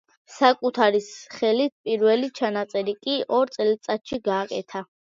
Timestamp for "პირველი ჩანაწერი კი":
1.89-3.21